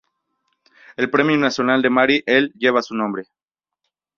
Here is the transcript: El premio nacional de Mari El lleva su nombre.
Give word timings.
El 0.97 1.11
premio 1.11 1.37
nacional 1.37 1.83
de 1.83 1.91
Mari 1.91 2.23
El 2.25 2.51
lleva 2.53 2.81
su 2.81 2.95
nombre. 2.95 3.27